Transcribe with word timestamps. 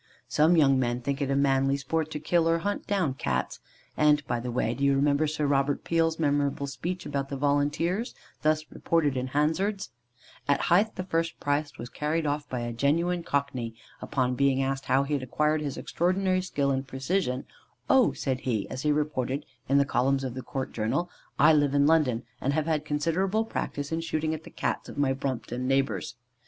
Some 0.27 0.57
young 0.57 0.79
men 0.79 0.99
think 1.01 1.21
it 1.21 1.29
a 1.29 1.35
manly 1.35 1.77
sport 1.77 2.09
to 2.09 2.19
kill 2.19 2.49
or 2.49 2.57
hunt 2.57 2.87
down 2.87 3.13
Cats; 3.13 3.59
and, 3.95 4.25
by 4.25 4.39
the 4.39 4.49
way, 4.49 4.73
do 4.73 4.83
you 4.83 4.95
remember 4.95 5.27
Sir 5.27 5.45
Robert 5.45 5.83
Peel's 5.83 6.17
memorable 6.17 6.65
speech 6.65 7.05
about 7.05 7.29
the 7.29 7.37
Volunteers, 7.37 8.15
thus 8.41 8.65
reported 8.71 9.15
in 9.15 9.27
Hansard?: 9.27 9.85
"At 10.47 10.61
Hythe 10.71 10.95
the 10.95 11.03
first 11.03 11.39
prize 11.39 11.77
was 11.77 11.89
carried 11.89 12.25
off 12.25 12.49
by 12.49 12.61
a 12.61 12.73
genuine 12.73 13.21
Cockney. 13.21 13.75
Upon 14.01 14.33
being 14.33 14.63
asked 14.63 14.85
how 14.85 15.03
he 15.03 15.13
had 15.13 15.21
acquired 15.21 15.61
his 15.61 15.77
extraordinary 15.77 16.41
skill 16.41 16.71
and 16.71 16.87
precision 16.87 17.45
"'Oh,' 17.87 18.11
said 18.13 18.39
he, 18.39 18.67
as 18.71 18.83
reported 18.83 19.45
in 19.69 19.77
the 19.77 19.85
columns 19.85 20.23
of 20.23 20.33
the 20.33 20.41
Court 20.41 20.73
Journal, 20.73 21.11
'I 21.37 21.53
live 21.53 21.75
in 21.75 21.85
London, 21.85 22.23
and 22.41 22.53
have 22.53 22.65
had 22.65 22.85
considerable 22.85 23.45
practice 23.45 23.91
in 23.91 24.01
shooting 24.01 24.33
at 24.33 24.45
the 24.45 24.49
Cats 24.49 24.89
of 24.89 24.97
my 24.97 25.13
Brompton 25.13 25.67
neighbours. 25.67 26.15